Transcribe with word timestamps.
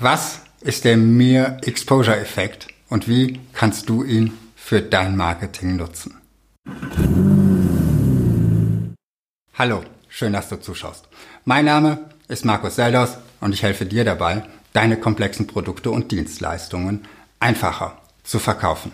Was 0.00 0.42
ist 0.60 0.84
der 0.84 0.96
Mere 0.96 1.58
Exposure 1.62 2.16
Effekt 2.16 2.68
und 2.88 3.08
wie 3.08 3.40
kannst 3.52 3.88
du 3.88 4.04
ihn 4.04 4.32
für 4.54 4.80
dein 4.80 5.16
Marketing 5.16 5.74
nutzen? 5.74 6.14
Hallo, 9.54 9.82
schön, 10.08 10.34
dass 10.34 10.50
du 10.50 10.60
zuschaust. 10.60 11.08
Mein 11.44 11.64
Name 11.64 12.10
ist 12.28 12.44
Markus 12.44 12.76
Selders 12.76 13.18
und 13.40 13.52
ich 13.52 13.64
helfe 13.64 13.86
dir 13.86 14.04
dabei, 14.04 14.44
deine 14.72 14.98
komplexen 14.98 15.48
Produkte 15.48 15.90
und 15.90 16.12
Dienstleistungen 16.12 17.04
einfacher 17.40 18.00
zu 18.22 18.38
verkaufen. 18.38 18.92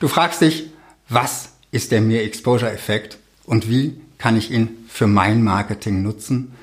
Du 0.00 0.08
fragst 0.08 0.40
dich, 0.40 0.72
was 1.08 1.50
ist 1.70 1.92
der 1.92 2.00
Mere 2.00 2.24
Exposure 2.24 2.72
Effekt 2.72 3.18
und 3.44 3.68
wie 3.68 4.00
kann 4.18 4.36
ich 4.36 4.50
ihn 4.50 4.84
für 4.88 5.06
mein 5.06 5.44
Marketing 5.44 6.02
nutzen? 6.02 6.56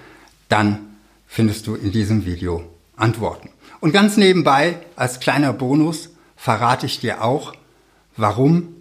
Dann 0.49 0.97
findest 1.25 1.67
du 1.67 1.75
in 1.75 1.93
diesem 1.93 2.25
Video 2.25 2.69
Antworten. 2.97 3.49
Und 3.81 3.93
ganz 3.93 4.15
nebenbei, 4.15 4.77
als 4.95 5.19
kleiner 5.19 5.53
Bonus, 5.53 6.09
verrate 6.37 6.85
ich 6.85 6.99
dir 6.99 7.23
auch, 7.23 7.53
warum 8.15 8.75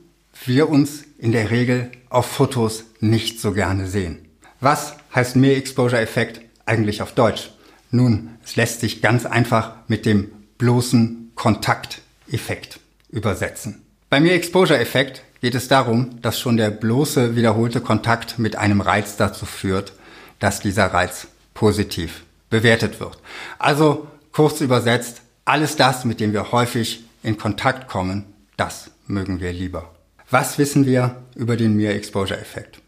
wir 0.44 0.68
uns 0.68 1.04
in 1.16 1.32
der 1.32 1.50
Regel 1.50 1.90
auf 2.10 2.26
Fotos 2.26 2.84
nicht 3.00 3.40
so 3.40 3.52
gerne 3.52 3.86
sehen. 3.86 4.28
Was 4.60 4.94
heißt 5.14 5.36
Mere 5.36 5.56
Exposure 5.56 6.00
Effekt 6.00 6.42
eigentlich 6.66 7.00
auf 7.00 7.12
Deutsch? 7.12 7.50
Nun, 7.90 8.36
es 8.44 8.56
lässt 8.56 8.80
sich 8.80 9.00
ganz 9.00 9.24
einfach 9.24 9.72
mit 9.88 10.04
dem 10.04 10.30
bloßen 10.58 11.32
Kontakteffekt 11.34 12.78
übersetzen. 13.08 13.82
Beim 14.10 14.24
Mere 14.24 14.34
Exposure 14.34 14.78
Effekt 14.78 15.22
geht 15.40 15.54
es 15.54 15.68
darum, 15.68 16.20
dass 16.20 16.38
schon 16.38 16.58
der 16.58 16.70
bloße 16.70 17.36
wiederholte 17.36 17.80
Kontakt 17.80 18.38
mit 18.38 18.56
einem 18.56 18.82
Reiz 18.82 19.16
dazu 19.16 19.46
führt, 19.46 19.94
dass 20.40 20.60
dieser 20.60 20.92
Reiz 20.92 21.28
positiv 21.54 22.24
bewertet 22.50 23.00
wird. 23.00 23.18
Also 23.58 24.06
Kurz 24.32 24.60
übersetzt, 24.60 25.22
alles 25.44 25.76
das, 25.76 26.04
mit 26.04 26.20
dem 26.20 26.32
wir 26.32 26.52
häufig 26.52 27.04
in 27.22 27.36
Kontakt 27.36 27.88
kommen, 27.88 28.24
das 28.56 28.90
mögen 29.06 29.40
wir 29.40 29.52
lieber. 29.52 29.92
Was 30.30 30.58
wissen 30.58 30.86
wir 30.86 31.16
über 31.34 31.56
den 31.56 31.76
Mere 31.76 31.94
Exposure 31.94 32.38
Effekt? 32.38 32.80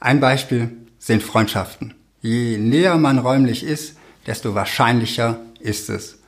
Ein 0.00 0.20
Beispiel 0.20 0.70
sind 0.98 1.22
Freundschaften. 1.22 1.94
Je 2.22 2.56
näher 2.56 2.96
man 2.96 3.18
räumlich 3.18 3.62
ist, 3.62 3.96
desto 4.26 4.54
wahrscheinlicher 4.54 5.38
ist 5.60 5.90
es, 5.90 6.18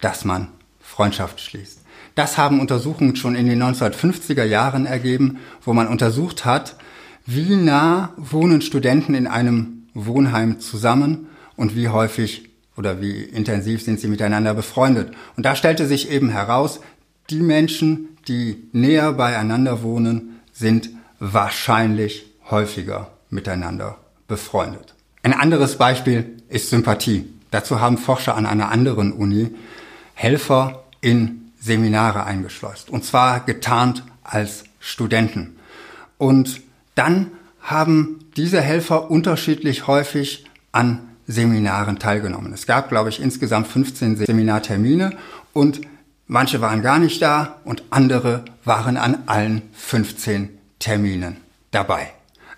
dass 0.00 0.24
man 0.24 0.48
Freundschaft 0.80 1.40
schließt. 1.40 1.80
Das 2.14 2.38
haben 2.38 2.60
Untersuchungen 2.60 3.16
schon 3.16 3.34
in 3.34 3.46
den 3.46 3.62
1950er 3.62 4.44
Jahren 4.44 4.86
ergeben, 4.86 5.38
wo 5.62 5.72
man 5.72 5.88
untersucht 5.88 6.44
hat, 6.44 6.76
wie 7.26 7.56
nah 7.56 8.12
wohnen 8.16 8.62
Studenten 8.62 9.14
in 9.14 9.26
einem 9.26 9.88
Wohnheim 9.94 10.60
zusammen 10.60 11.28
und 11.56 11.76
wie 11.76 11.88
häufig 11.88 12.50
oder 12.76 13.00
wie 13.00 13.22
intensiv 13.22 13.82
sind 13.82 14.00
sie 14.00 14.08
miteinander 14.08 14.54
befreundet. 14.54 15.12
Und 15.36 15.46
da 15.46 15.54
stellte 15.54 15.86
sich 15.86 16.10
eben 16.10 16.30
heraus, 16.30 16.80
die 17.30 17.40
Menschen, 17.40 18.18
die 18.28 18.68
näher 18.72 19.12
beieinander 19.12 19.82
wohnen, 19.82 20.40
sind 20.52 20.90
wahrscheinlich 21.18 22.26
häufiger 22.50 23.10
miteinander 23.30 23.98
befreundet. 24.28 24.94
Ein 25.22 25.32
anderes 25.32 25.76
Beispiel 25.76 26.42
ist 26.48 26.70
Sympathie. 26.70 27.26
Dazu 27.50 27.80
haben 27.80 27.98
Forscher 27.98 28.36
an 28.36 28.46
einer 28.46 28.70
anderen 28.70 29.12
Uni 29.12 29.54
Helfer 30.14 30.84
in 31.00 31.50
Seminare 31.60 32.24
eingeschleust. 32.24 32.90
Und 32.90 33.04
zwar 33.04 33.40
getarnt 33.40 34.04
als 34.22 34.64
Studenten. 34.80 35.56
Und 36.18 36.60
dann 36.94 37.30
haben 37.60 38.20
diese 38.36 38.60
Helfer 38.60 39.10
unterschiedlich 39.10 39.86
häufig 39.86 40.44
an 40.72 41.08
Seminaren 41.26 41.98
teilgenommen. 41.98 42.52
Es 42.52 42.66
gab, 42.66 42.88
glaube 42.88 43.08
ich, 43.08 43.20
insgesamt 43.20 43.66
15 43.66 44.16
Seminartermine 44.16 45.12
und 45.52 45.80
manche 46.26 46.60
waren 46.60 46.82
gar 46.82 46.98
nicht 46.98 47.20
da 47.22 47.56
und 47.64 47.82
andere 47.90 48.44
waren 48.64 48.96
an 48.96 49.24
allen 49.26 49.62
15 49.72 50.50
Terminen 50.78 51.36
dabei. 51.70 52.08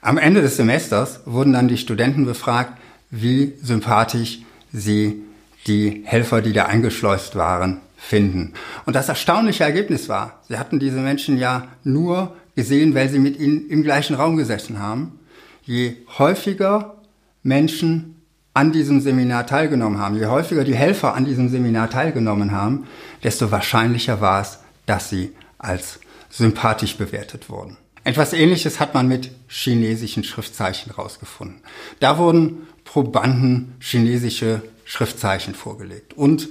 Am 0.00 0.19
Ende 0.19 0.43
des 0.43 0.56
Semesters 0.56 1.21
wurden 1.25 1.53
dann 1.53 1.69
die 1.69 1.78
Studenten 1.78 2.26
befragt, 2.26 2.78
wie 3.10 3.55
sympathisch 3.62 4.41
sie 4.72 5.22
die 5.66 6.03
Helfer, 6.05 6.43
die 6.43 6.53
da 6.53 6.66
eingeschleust 6.66 7.34
waren, 7.37 7.81
finden. 7.97 8.53
Und 8.84 8.94
das 8.94 9.09
erstaunliche 9.09 9.65
Ergebnis 9.65 10.09
war, 10.09 10.41
sie 10.49 10.59
hatten 10.59 10.78
diese 10.78 11.00
Menschen 11.00 11.38
ja 11.38 11.69
nur 11.82 12.37
gesehen, 12.55 12.94
weil 12.94 13.09
sie 13.09 13.19
mit 13.19 13.38
ihnen 13.38 13.69
im 13.69 13.82
gleichen 13.82 14.15
Raum 14.15 14.37
gesessen 14.37 14.78
haben. 14.78 15.19
Je 15.65 15.97
häufiger 16.19 16.97
Menschen 17.43 18.16
an 18.56 18.72
diesem 18.72 19.00
Seminar 19.03 19.47
teilgenommen 19.47 19.99
haben, 19.99 20.17
je 20.17 20.27
häufiger 20.27 20.65
die 20.65 20.75
Helfer 20.75 21.15
an 21.15 21.27
diesem 21.27 21.50
Seminar 21.50 21.91
teilgenommen 21.91 22.53
haben, 22.53 22.87
desto 23.22 23.50
wahrscheinlicher 23.50 24.22
war 24.22 24.41
es, 24.41 24.61
dass 24.87 25.11
sie 25.11 25.33
als 25.59 26.00
sympathisch 26.31 26.97
bewertet 26.97 27.50
wurden. 27.50 27.77
Etwas 28.03 28.33
Ähnliches 28.33 28.81
hat 28.81 28.94
man 28.94 29.09
mit 29.09 29.31
chinesischen 29.47 30.25
Schriftzeichen 30.25 30.94
herausgefunden. 30.94 31.61
Da 32.00 32.17
wurden 32.17 32.67
Probanden 32.84 33.75
chinesische 33.78 34.62
Schriftzeichen 34.87 35.55
vorgelegt 35.55 36.15
und 36.15 36.49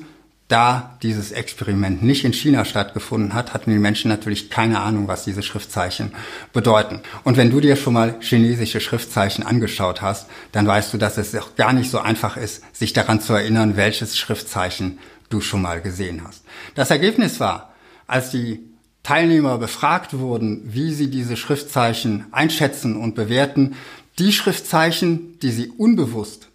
da 0.47 0.97
dieses 1.01 1.31
Experiment 1.31 2.03
nicht 2.03 2.23
in 2.23 2.33
China 2.33 2.66
stattgefunden 2.66 3.33
hat, 3.33 3.53
hatten 3.53 3.72
die 3.72 3.79
Menschen 3.79 4.09
natürlich 4.09 4.51
keine 4.51 4.79
Ahnung, 4.79 5.07
was 5.07 5.23
diese 5.23 5.41
Schriftzeichen 5.41 6.13
bedeuten. 6.53 7.01
Und 7.23 7.35
wenn 7.38 7.50
du 7.50 7.59
dir 7.59 7.75
schon 7.75 7.94
mal 7.94 8.16
chinesische 8.19 8.79
Schriftzeichen 8.79 9.44
angeschaut 9.44 10.03
hast, 10.03 10.28
dann 10.51 10.67
weißt 10.67 10.94
du, 10.94 10.97
dass 11.00 11.17
es 11.17 11.35
auch 11.35 11.55
gar 11.55 11.73
nicht 11.73 11.89
so 11.89 12.00
einfach 12.00 12.38
ist, 12.38 12.63
sich 12.75 12.94
daran 12.94 13.22
zu 13.22 13.34
erinnern, 13.34 13.75
welches 13.75 14.17
Schriftzeichen 14.17 15.00
du 15.29 15.41
schon 15.41 15.63
mal 15.63 15.81
gesehen 15.81 16.22
hast. 16.25 16.44
Das 16.75 16.91
Ergebnis 16.91 17.39
war, 17.39 17.73
als 18.05 18.29
die 18.29 18.59
Teilnehmer 19.01 19.57
befragt 19.57 20.17
wurden, 20.17 20.61
wie 20.66 20.94
sie 20.94 21.09
diese 21.09 21.38
Schriftzeichen 21.38 22.25
einschätzen 22.31 22.97
und 22.97 23.16
bewerten, 23.16 23.75
die 24.19 24.31
Schriftzeichen, 24.31 25.39
die 25.39 25.51
sie 25.51 25.69
unbewusst 25.69 26.50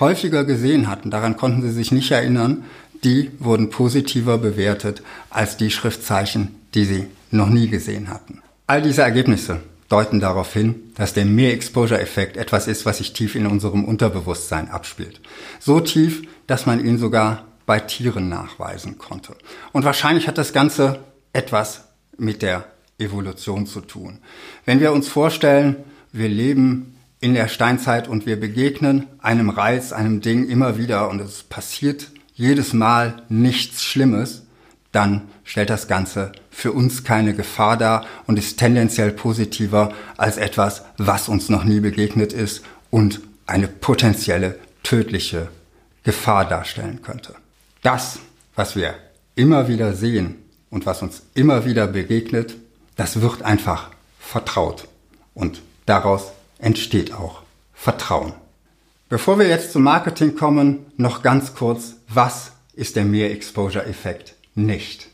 häufiger 0.00 0.44
gesehen 0.44 0.88
hatten, 0.88 1.10
daran 1.10 1.36
konnten 1.36 1.62
sie 1.62 1.70
sich 1.70 1.92
nicht 1.92 2.10
erinnern, 2.10 2.64
die 3.04 3.30
wurden 3.38 3.70
positiver 3.70 4.38
bewertet 4.38 5.02
als 5.30 5.56
die 5.56 5.70
Schriftzeichen, 5.70 6.54
die 6.74 6.84
sie 6.84 7.06
noch 7.30 7.48
nie 7.48 7.68
gesehen 7.68 8.08
hatten. 8.08 8.42
All 8.66 8.82
diese 8.82 9.02
Ergebnisse 9.02 9.60
deuten 9.88 10.20
darauf 10.20 10.52
hin, 10.52 10.92
dass 10.94 11.12
der 11.12 11.26
Mehr-Exposure-Effekt 11.26 12.36
etwas 12.36 12.66
ist, 12.66 12.86
was 12.86 12.98
sich 12.98 13.12
tief 13.12 13.34
in 13.34 13.46
unserem 13.46 13.84
Unterbewusstsein 13.84 14.70
abspielt. 14.70 15.20
So 15.60 15.80
tief, 15.80 16.22
dass 16.46 16.66
man 16.66 16.84
ihn 16.84 16.98
sogar 16.98 17.44
bei 17.66 17.80
Tieren 17.80 18.28
nachweisen 18.28 18.98
konnte. 18.98 19.34
Und 19.72 19.84
wahrscheinlich 19.84 20.26
hat 20.26 20.38
das 20.38 20.52
Ganze 20.52 21.00
etwas 21.32 21.84
mit 22.16 22.42
der 22.42 22.64
Evolution 22.98 23.66
zu 23.66 23.80
tun. 23.80 24.18
Wenn 24.64 24.80
wir 24.80 24.92
uns 24.92 25.08
vorstellen, 25.08 25.76
wir 26.12 26.28
leben 26.28 26.96
in 27.20 27.34
der 27.34 27.48
Steinzeit 27.48 28.06
und 28.06 28.26
wir 28.26 28.38
begegnen 28.38 29.06
einem 29.20 29.50
Reiz, 29.50 29.92
einem 29.92 30.20
Ding 30.20 30.48
immer 30.48 30.78
wieder 30.78 31.08
und 31.08 31.20
es 31.20 31.42
passiert 31.42 32.08
jedes 32.34 32.72
Mal 32.72 33.22
nichts 33.28 33.82
Schlimmes, 33.82 34.42
dann 34.92 35.22
stellt 35.44 35.70
das 35.70 35.88
Ganze 35.88 36.32
für 36.50 36.72
uns 36.72 37.04
keine 37.04 37.34
Gefahr 37.34 37.76
dar 37.76 38.06
und 38.26 38.38
ist 38.38 38.58
tendenziell 38.58 39.10
positiver 39.10 39.92
als 40.16 40.36
etwas, 40.36 40.82
was 40.98 41.28
uns 41.28 41.48
noch 41.48 41.64
nie 41.64 41.80
begegnet 41.80 42.32
ist 42.32 42.62
und 42.90 43.20
eine 43.46 43.68
potenzielle 43.68 44.58
tödliche 44.82 45.48
Gefahr 46.04 46.44
darstellen 46.44 47.02
könnte. 47.02 47.34
Das, 47.82 48.18
was 48.54 48.76
wir 48.76 48.94
immer 49.34 49.68
wieder 49.68 49.94
sehen 49.94 50.36
und 50.70 50.86
was 50.86 51.02
uns 51.02 51.22
immer 51.34 51.64
wieder 51.64 51.86
begegnet, 51.86 52.56
das 52.96 53.20
wird 53.20 53.42
einfach 53.42 53.90
vertraut 54.20 54.86
und 55.34 55.60
daraus 55.86 56.32
entsteht 56.58 57.12
auch 57.12 57.42
Vertrauen. 57.74 58.32
Bevor 59.14 59.38
wir 59.38 59.46
jetzt 59.46 59.70
zum 59.70 59.84
Marketing 59.84 60.34
kommen, 60.34 60.86
noch 60.96 61.22
ganz 61.22 61.54
kurz, 61.54 61.94
was 62.08 62.50
ist 62.74 62.96
der 62.96 63.04
Mere 63.04 63.30
Exposure 63.30 63.86
Effekt 63.86 64.34
nicht? 64.56 65.06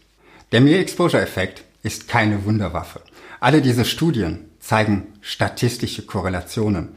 Der 0.53 0.63
Mere 0.63 0.79
Exposure 0.79 1.23
Effekt 1.23 1.65
ist 1.83 2.09
keine 2.09 2.47
Wunderwaffe. 2.47 3.03
Alle 3.41 3.61
diese 3.61 3.85
Studien 3.85 4.47
zeigen 4.59 5.09
statistische 5.21 6.07
Korrelationen. 6.07 6.89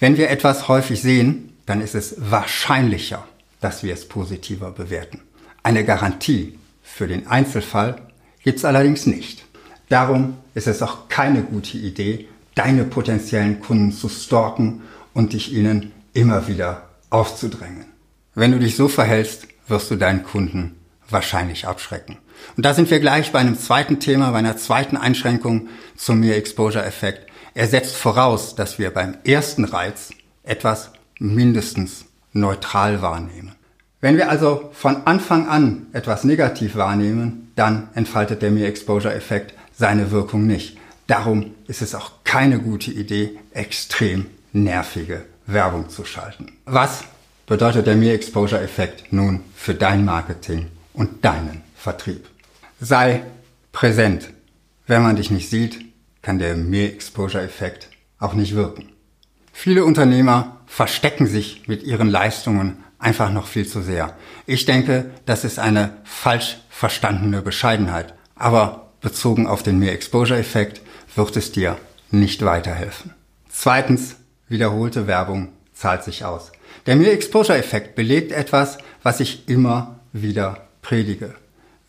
Wenn 0.00 0.18
wir 0.18 0.28
etwas 0.28 0.68
häufig 0.68 1.00
sehen, 1.00 1.56
dann 1.64 1.80
ist 1.80 1.94
es 1.94 2.16
wahrscheinlicher, 2.18 3.26
dass 3.62 3.82
wir 3.82 3.94
es 3.94 4.06
positiver 4.06 4.70
bewerten. 4.70 5.22
Eine 5.62 5.82
Garantie 5.82 6.58
für 6.82 7.06
den 7.06 7.26
Einzelfall 7.26 8.02
gibt 8.44 8.58
es 8.58 8.66
allerdings 8.66 9.06
nicht. 9.06 9.46
Darum 9.88 10.36
ist 10.52 10.66
es 10.66 10.82
auch 10.82 11.08
keine 11.08 11.40
gute 11.40 11.78
Idee, 11.78 12.28
deine 12.54 12.84
potenziellen 12.84 13.60
Kunden 13.60 13.92
zu 13.92 14.10
stalken 14.10 14.82
und 15.14 15.32
dich 15.32 15.54
ihnen 15.54 15.92
immer 16.12 16.48
wieder 16.48 16.88
aufzudrängen. 17.10 17.86
Wenn 18.34 18.52
du 18.52 18.58
dich 18.58 18.76
so 18.76 18.88
verhältst, 18.88 19.48
wirst 19.66 19.90
du 19.90 19.96
deinen 19.96 20.22
Kunden 20.22 20.76
wahrscheinlich 21.10 21.66
abschrecken. 21.66 22.18
Und 22.56 22.66
da 22.66 22.74
sind 22.74 22.90
wir 22.90 23.00
gleich 23.00 23.32
bei 23.32 23.38
einem 23.38 23.58
zweiten 23.58 24.00
Thema, 24.00 24.30
bei 24.30 24.38
einer 24.38 24.56
zweiten 24.56 24.96
Einschränkung 24.96 25.68
zum 25.96 26.20
Mere 26.20 26.36
Exposure 26.36 26.84
Effekt. 26.84 27.30
Er 27.54 27.66
setzt 27.66 27.96
voraus, 27.96 28.54
dass 28.54 28.78
wir 28.78 28.90
beim 28.90 29.16
ersten 29.24 29.64
Reiz 29.64 30.10
etwas 30.44 30.92
mindestens 31.18 32.04
neutral 32.32 33.02
wahrnehmen. 33.02 33.54
Wenn 34.00 34.16
wir 34.16 34.30
also 34.30 34.70
von 34.72 35.06
Anfang 35.06 35.48
an 35.48 35.86
etwas 35.92 36.22
negativ 36.22 36.76
wahrnehmen, 36.76 37.50
dann 37.56 37.88
entfaltet 37.94 38.42
der 38.42 38.52
Mere 38.52 38.68
Exposure 38.68 39.14
Effekt 39.14 39.54
seine 39.72 40.12
Wirkung 40.12 40.46
nicht. 40.46 40.78
Darum 41.08 41.54
ist 41.66 41.82
es 41.82 41.94
auch 41.94 42.12
keine 42.22 42.60
gute 42.60 42.92
Idee, 42.92 43.38
extrem 43.52 44.26
nervige 44.52 45.24
Werbung 45.48 45.88
zu 45.88 46.04
schalten. 46.04 46.52
Was 46.66 47.04
bedeutet 47.46 47.86
der 47.86 47.96
Mere 47.96 48.14
Exposure 48.14 48.60
Effekt 48.60 49.12
nun 49.12 49.40
für 49.56 49.74
dein 49.74 50.04
Marketing 50.04 50.70
und 50.92 51.24
deinen 51.24 51.62
Vertrieb? 51.74 52.28
Sei 52.80 53.22
präsent. 53.72 54.30
Wenn 54.86 55.02
man 55.02 55.16
dich 55.16 55.30
nicht 55.30 55.50
sieht, 55.50 55.84
kann 56.22 56.38
der 56.38 56.54
Mere 56.56 56.92
Exposure 56.92 57.42
Effekt 57.42 57.88
auch 58.18 58.34
nicht 58.34 58.54
wirken. 58.54 58.90
Viele 59.52 59.84
Unternehmer 59.84 60.60
verstecken 60.66 61.26
sich 61.26 61.66
mit 61.66 61.82
ihren 61.82 62.08
Leistungen 62.08 62.84
einfach 62.98 63.32
noch 63.32 63.46
viel 63.46 63.66
zu 63.66 63.82
sehr. 63.82 64.14
Ich 64.46 64.66
denke, 64.66 65.10
das 65.26 65.44
ist 65.44 65.58
eine 65.58 65.94
falsch 66.04 66.58
verstandene 66.68 67.42
Bescheidenheit. 67.42 68.14
Aber 68.34 68.92
bezogen 69.00 69.46
auf 69.46 69.62
den 69.62 69.78
Mere 69.78 69.92
Exposure 69.92 70.38
Effekt 70.38 70.82
wird 71.16 71.36
es 71.36 71.52
dir 71.52 71.76
nicht 72.10 72.44
weiterhelfen. 72.44 73.14
Zweitens, 73.48 74.16
wiederholte 74.48 75.06
Werbung 75.06 75.48
zahlt 75.72 76.04
sich 76.04 76.24
aus. 76.24 76.52
Der 76.86 76.96
Mere 76.96 77.12
Exposure 77.12 77.58
Effekt 77.58 77.94
belegt 77.94 78.32
etwas, 78.32 78.78
was 79.02 79.20
ich 79.20 79.48
immer 79.48 80.00
wieder 80.12 80.68
predige. 80.82 81.34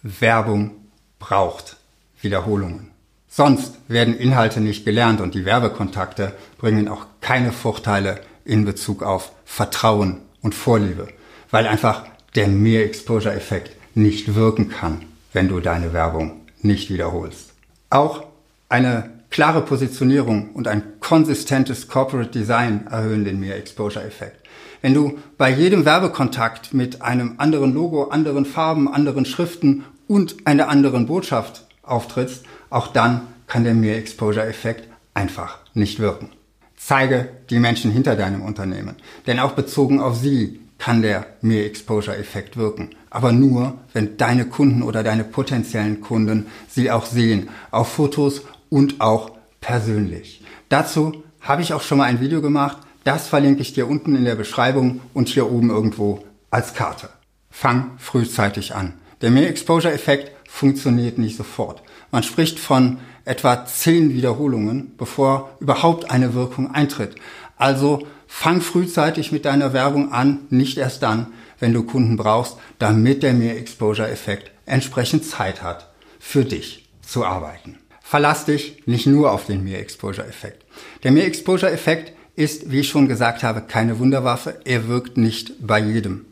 Werbung 0.03 0.71
braucht 1.19 1.77
Wiederholungen. 2.21 2.91
Sonst 3.27 3.77
werden 3.87 4.17
Inhalte 4.17 4.59
nicht 4.59 4.85
gelernt 4.85 5.21
und 5.21 5.35
die 5.35 5.45
Werbekontakte 5.45 6.33
bringen 6.57 6.87
auch 6.87 7.05
keine 7.21 7.51
Vorteile 7.51 8.21
in 8.43 8.65
Bezug 8.65 9.03
auf 9.03 9.31
Vertrauen 9.45 10.21
und 10.41 10.55
Vorliebe, 10.55 11.07
weil 11.51 11.67
einfach 11.67 12.05
der 12.35 12.47
Mere 12.47 12.83
Exposure 12.83 13.33
Effekt 13.33 13.75
nicht 13.95 14.35
wirken 14.35 14.69
kann, 14.69 15.05
wenn 15.33 15.47
du 15.47 15.59
deine 15.59 15.93
Werbung 15.93 16.41
nicht 16.61 16.89
wiederholst. 16.89 17.53
Auch 17.89 18.25
eine 18.67 19.18
klare 19.29 19.61
Positionierung 19.61 20.51
und 20.51 20.67
ein 20.67 20.83
konsistentes 20.99 21.87
Corporate 21.87 22.31
Design 22.31 22.87
erhöhen 22.89 23.25
den 23.25 23.39
Mere 23.39 23.55
Exposure 23.55 24.05
Effekt. 24.05 24.47
Wenn 24.81 24.93
du 24.93 25.19
bei 25.37 25.51
jedem 25.51 25.85
Werbekontakt 25.85 26.73
mit 26.73 27.01
einem 27.01 27.35
anderen 27.37 27.73
Logo, 27.73 28.05
anderen 28.05 28.45
Farben, 28.45 28.87
anderen 28.87 29.25
Schriften 29.25 29.83
und 30.07 30.47
einer 30.47 30.69
anderen 30.69 31.05
Botschaft 31.05 31.65
auftrittst, 31.83 32.45
auch 32.69 32.87
dann 32.87 33.21
kann 33.47 33.63
der 33.63 33.73
Mere 33.73 33.97
Exposure 33.97 34.45
Effekt 34.45 34.87
einfach 35.13 35.59
nicht 35.73 35.99
wirken. 35.99 36.29
Zeige 36.77 37.29
die 37.49 37.59
Menschen 37.59 37.91
hinter 37.91 38.15
deinem 38.15 38.41
Unternehmen. 38.41 38.95
Denn 39.27 39.39
auch 39.39 39.51
bezogen 39.51 39.99
auf 39.99 40.15
sie 40.15 40.61
kann 40.77 41.01
der 41.01 41.25
Mere 41.41 41.65
Exposure 41.65 42.15
Effekt 42.15 42.55
wirken. 42.55 42.91
Aber 43.09 43.33
nur, 43.33 43.79
wenn 43.91 44.15
deine 44.15 44.45
Kunden 44.45 44.81
oder 44.81 45.03
deine 45.03 45.25
potenziellen 45.25 45.99
Kunden 45.99 46.47
sie 46.69 46.89
auch 46.89 47.05
sehen. 47.05 47.49
Auf 47.71 47.89
Fotos 47.89 48.43
und 48.69 49.01
auch 49.01 49.31
persönlich. 49.61 50.41
Dazu 50.69 51.23
habe 51.41 51.61
ich 51.61 51.73
auch 51.73 51.81
schon 51.81 51.97
mal 51.97 52.05
ein 52.05 52.21
Video 52.21 52.41
gemacht. 52.41 52.77
Das 53.03 53.27
verlinke 53.27 53.61
ich 53.61 53.73
dir 53.73 53.87
unten 53.87 54.15
in 54.15 54.25
der 54.25 54.35
Beschreibung 54.35 55.01
und 55.13 55.29
hier 55.29 55.51
oben 55.51 55.69
irgendwo 55.69 56.23
als 56.51 56.73
Karte. 56.73 57.09
Fang 57.49 57.91
frühzeitig 57.97 58.75
an. 58.75 58.93
Der 59.21 59.31
Mere 59.31 59.47
Exposure 59.47 59.93
Effekt 59.93 60.31
funktioniert 60.47 61.17
nicht 61.17 61.37
sofort. 61.37 61.81
Man 62.11 62.23
spricht 62.23 62.59
von 62.59 62.99
etwa 63.25 63.65
zehn 63.65 64.13
Wiederholungen, 64.13 64.93
bevor 64.97 65.51
überhaupt 65.59 66.09
eine 66.09 66.33
Wirkung 66.33 66.73
eintritt. 66.73 67.15
Also 67.57 68.07
fang 68.27 68.61
frühzeitig 68.61 69.31
mit 69.31 69.45
deiner 69.45 69.73
Werbung 69.73 70.11
an, 70.11 70.39
nicht 70.49 70.77
erst 70.77 71.03
dann, 71.03 71.27
wenn 71.59 71.73
du 71.73 71.83
Kunden 71.83 72.15
brauchst, 72.15 72.57
damit 72.79 73.23
der 73.23 73.33
Mere 73.33 73.57
Exposure 73.57 74.09
Effekt 74.09 74.51
entsprechend 74.65 75.25
Zeit 75.25 75.61
hat, 75.61 75.91
für 76.19 76.45
dich 76.45 76.89
zu 77.01 77.25
arbeiten. 77.25 77.77
Verlass 78.09 78.45
dich 78.45 78.87
nicht 78.87 79.05
nur 79.05 79.31
auf 79.31 79.45
den 79.45 79.63
Mere 79.63 79.81
Exposure 79.81 80.25
Effekt. 80.25 80.65
Der 81.03 81.11
Mere 81.11 81.27
Exposure 81.27 81.71
Effekt 81.71 82.11
ist, 82.35 82.71
wie 82.71 82.79
ich 82.79 82.89
schon 82.89 83.07
gesagt 83.07 83.43
habe, 83.43 83.61
keine 83.61 83.99
Wunderwaffe. 83.99 84.61
Er 84.65 84.87
wirkt 84.87 85.17
nicht 85.17 85.53
bei 85.59 85.77
jedem. 85.77 86.25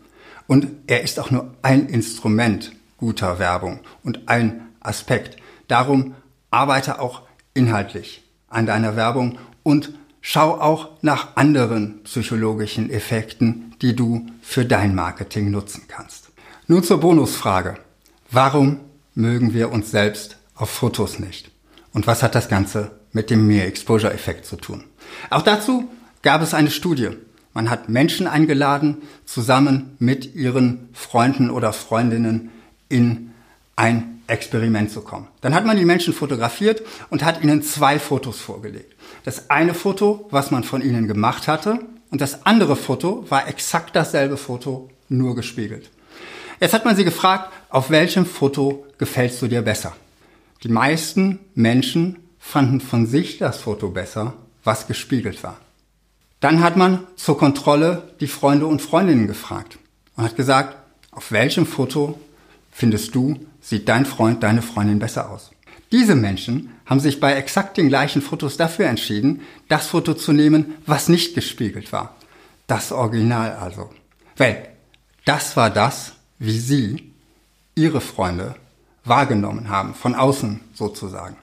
Und 0.48 0.70
er 0.88 1.04
ist 1.04 1.20
auch 1.20 1.30
nur 1.30 1.54
ein 1.62 1.86
Instrument 1.88 2.72
guter 2.98 3.38
Werbung 3.38 3.82
und 4.04 4.28
ein 4.28 4.70
Aspekt. 4.80 5.38
Darum 5.68 6.16
arbeite 6.50 7.00
auch 7.00 7.22
inhaltlich 7.54 8.24
an 8.48 8.66
deiner 8.66 8.96
Werbung 8.96 9.38
und 9.62 9.94
schau 10.20 10.60
auch 10.60 10.90
nach 11.04 11.36
anderen 11.36 12.02
psychologischen 12.06 12.90
Effekten, 12.90 13.76
die 13.84 13.96
du 13.96 14.26
für 14.42 14.66
dein 14.66 14.96
Marketing 14.96 15.52
nutzen 15.52 15.84
kannst. 15.88 16.32
Nun 16.66 16.84
zur 16.84 17.00
Bonusfrage. 17.00 17.76
Warum 18.32 18.80
mögen 19.14 19.54
wir 19.54 19.72
uns 19.72 19.92
selbst 19.92 20.38
auf 20.56 20.72
Fotos 20.72 21.20
nicht? 21.20 21.52
Und 21.98 22.06
was 22.06 22.22
hat 22.22 22.36
das 22.36 22.48
Ganze 22.48 22.92
mit 23.12 23.32
dem 23.32 23.48
Mere 23.48 23.66
Exposure 23.66 24.14
Effekt 24.14 24.46
zu 24.46 24.56
tun? 24.56 24.84
Auch 25.32 25.42
dazu 25.42 25.90
gab 26.22 26.44
es 26.44 26.54
eine 26.54 26.70
Studie. 26.70 27.10
Man 27.56 27.72
hat 27.72 27.90
Menschen 27.90 28.28
eingeladen, 28.28 28.98
zusammen 29.26 29.96
mit 29.98 30.36
ihren 30.36 30.90
Freunden 30.94 31.50
oder 31.50 31.74
Freundinnen 31.74 32.52
in 32.88 33.32
ein 33.76 34.22
Experiment 34.28 34.92
zu 34.92 35.02
kommen. 35.02 35.28
Dann 35.42 35.56
hat 35.56 35.66
man 35.66 35.76
die 35.76 35.86
Menschen 35.86 36.14
fotografiert 36.14 36.84
und 37.10 37.26
hat 37.26 37.42
ihnen 37.42 37.64
zwei 37.64 37.98
Fotos 37.98 38.40
vorgelegt. 38.40 38.94
Das 39.24 39.50
eine 39.50 39.74
Foto, 39.74 40.28
was 40.30 40.52
man 40.52 40.64
von 40.64 40.84
ihnen 40.84 41.08
gemacht 41.08 41.48
hatte, 41.48 41.80
und 42.12 42.22
das 42.22 42.46
andere 42.46 42.76
Foto 42.76 43.26
war 43.30 43.48
exakt 43.48 43.96
dasselbe 43.96 44.38
Foto, 44.38 44.92
nur 45.10 45.36
gespiegelt. 45.36 45.90
Jetzt 46.60 46.76
hat 46.76 46.86
man 46.86 46.96
sie 46.96 47.06
gefragt, 47.06 47.52
auf 47.70 47.90
welchem 47.90 48.28
Foto 48.28 48.86
gefällst 49.00 49.42
du 49.42 49.48
dir 49.48 49.64
besser? 49.64 49.96
Die 50.64 50.70
meisten 50.70 51.40
Menschen 51.54 52.18
fanden 52.40 52.82
von 52.82 53.06
sich 53.06 53.38
das 53.38 53.58
Foto 53.58 53.90
besser, 53.90 54.34
was 54.64 54.88
gespiegelt 54.88 55.44
war. 55.44 55.60
Dann 56.40 56.62
hat 56.62 56.78
man 56.78 57.06
zur 57.16 57.38
Kontrolle 57.38 58.14
die 58.20 58.28
Freunde 58.28 58.66
und 58.68 58.82
Freundinnen 58.82 59.28
gefragt 59.28 59.78
und 60.16 60.24
hat 60.24 60.36
gesagt, 60.36 60.78
auf 61.12 61.32
welchem 61.32 61.66
Foto 61.66 62.20
findest 62.72 63.16
du, 63.16 63.40
sieht 63.62 63.88
dein 63.90 64.06
Freund, 64.06 64.44
deine 64.44 64.62
Freundin 64.62 65.00
besser 65.00 65.30
aus. 65.30 65.52
Diese 65.92 66.16
Menschen 66.16 66.72
haben 66.86 67.00
sich 67.00 67.20
bei 67.20 67.34
exakt 67.34 67.78
den 67.78 67.88
gleichen 67.88 68.22
Fotos 68.22 68.58
dafür 68.58 68.88
entschieden, 68.88 69.42
das 69.68 69.88
Foto 69.88 70.14
zu 70.14 70.34
nehmen, 70.34 70.76
was 70.86 71.08
nicht 71.08 71.34
gespiegelt 71.34 71.92
war. 71.92 72.16
Das 72.68 72.92
Original 72.92 73.54
also. 73.54 73.90
Weil 74.36 74.70
das 75.26 75.56
war 75.56 75.70
das, 75.70 76.14
wie 76.40 76.60
sie 76.60 77.14
ihre 77.76 78.02
Freunde 78.02 78.56
wahrgenommen 79.08 79.70
haben, 79.70 79.94
von 79.94 80.16
außen 80.16 80.62
sozusagen. 80.74 81.38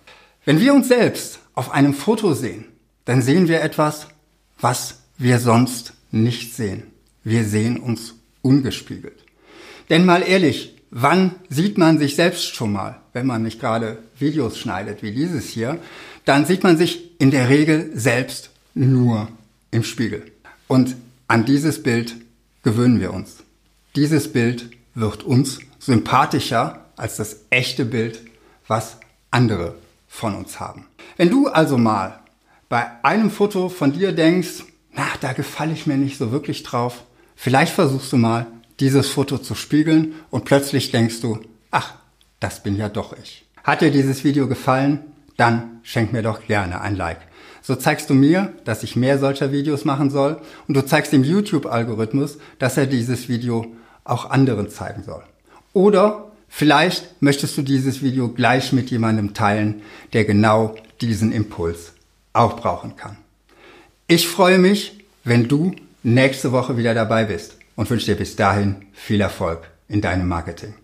Wenn 0.44 0.60
wir 0.60 0.74
uns 0.74 0.88
selbst 0.88 1.40
auf 1.54 1.70
einem 1.70 1.94
Foto 1.94 2.34
sehen, 2.34 2.66
dann 3.04 3.22
sehen 3.22 3.48
wir 3.48 3.62
etwas, 3.62 4.08
was 4.60 5.02
wir 5.18 5.38
sonst 5.38 5.94
nicht 6.10 6.54
sehen. 6.54 6.84
Wir 7.22 7.44
sehen 7.44 7.78
uns 7.78 8.14
ungespiegelt. 8.42 9.24
Denn 9.90 10.04
mal 10.04 10.22
ehrlich, 10.22 10.74
Wann 10.96 11.34
sieht 11.48 11.76
man 11.76 11.98
sich 11.98 12.14
selbst 12.14 12.54
schon 12.54 12.72
mal, 12.72 13.00
wenn 13.14 13.26
man 13.26 13.42
nicht 13.42 13.58
gerade 13.58 13.98
Videos 14.16 14.56
schneidet 14.56 15.02
wie 15.02 15.10
dieses 15.10 15.48
hier? 15.48 15.80
Dann 16.24 16.46
sieht 16.46 16.62
man 16.62 16.78
sich 16.78 17.20
in 17.20 17.32
der 17.32 17.48
Regel 17.48 17.90
selbst 17.94 18.50
nur 18.74 19.26
im 19.72 19.82
Spiegel. 19.82 20.22
Und 20.68 20.94
an 21.26 21.46
dieses 21.46 21.82
Bild 21.82 22.14
gewöhnen 22.62 23.00
wir 23.00 23.12
uns. 23.12 23.38
Dieses 23.96 24.32
Bild 24.32 24.70
wird 24.94 25.24
uns 25.24 25.58
sympathischer 25.80 26.83
als 26.96 27.16
das 27.16 27.36
echte 27.50 27.84
Bild, 27.84 28.20
was 28.66 28.98
andere 29.30 29.74
von 30.08 30.34
uns 30.34 30.60
haben. 30.60 30.86
Wenn 31.16 31.30
du 31.30 31.48
also 31.48 31.76
mal 31.76 32.20
bei 32.68 32.86
einem 33.02 33.30
Foto 33.30 33.68
von 33.68 33.92
dir 33.92 34.12
denkst, 34.12 34.64
na, 34.92 35.06
da 35.20 35.32
gefalle 35.32 35.72
ich 35.72 35.86
mir 35.86 35.96
nicht 35.96 36.18
so 36.18 36.30
wirklich 36.32 36.62
drauf, 36.62 37.04
vielleicht 37.36 37.72
versuchst 37.72 38.12
du 38.12 38.16
mal 38.16 38.46
dieses 38.80 39.08
Foto 39.08 39.38
zu 39.38 39.54
spiegeln 39.54 40.14
und 40.30 40.44
plötzlich 40.44 40.90
denkst 40.90 41.20
du, 41.20 41.40
ach, 41.70 41.94
das 42.40 42.62
bin 42.62 42.76
ja 42.76 42.88
doch 42.88 43.16
ich. 43.16 43.44
Hat 43.62 43.80
dir 43.80 43.90
dieses 43.90 44.24
Video 44.24 44.46
gefallen? 44.46 45.00
Dann 45.36 45.80
schenk 45.82 46.12
mir 46.12 46.22
doch 46.22 46.46
gerne 46.46 46.80
ein 46.80 46.96
Like. 46.96 47.20
So 47.62 47.74
zeigst 47.74 48.10
du 48.10 48.14
mir, 48.14 48.52
dass 48.64 48.82
ich 48.82 48.94
mehr 48.94 49.18
solcher 49.18 49.50
Videos 49.50 49.84
machen 49.84 50.10
soll 50.10 50.40
und 50.68 50.74
du 50.76 50.84
zeigst 50.84 51.12
dem 51.12 51.24
YouTube-Algorithmus, 51.24 52.38
dass 52.58 52.76
er 52.76 52.86
dieses 52.86 53.28
Video 53.28 53.66
auch 54.04 54.30
anderen 54.30 54.68
zeigen 54.68 55.02
soll. 55.02 55.22
Oder 55.72 56.30
vielleicht 56.54 57.20
möchtest 57.20 57.58
du 57.58 57.62
dieses 57.62 58.00
Video 58.00 58.28
gleich 58.28 58.72
mit 58.72 58.90
jemandem 58.90 59.34
teilen, 59.34 59.82
der 60.12 60.24
genau 60.24 60.76
diesen 61.00 61.32
Impuls 61.32 61.92
auch 62.32 62.56
brauchen 62.60 62.96
kann. 62.96 63.16
Ich 64.06 64.28
freue 64.28 64.58
mich, 64.58 65.04
wenn 65.24 65.48
du 65.48 65.74
nächste 66.04 66.52
Woche 66.52 66.76
wieder 66.76 66.94
dabei 66.94 67.24
bist 67.24 67.56
und 67.74 67.90
wünsche 67.90 68.06
dir 68.06 68.16
bis 68.16 68.36
dahin 68.36 68.86
viel 68.92 69.20
Erfolg 69.20 69.68
in 69.88 70.00
deinem 70.00 70.28
Marketing. 70.28 70.74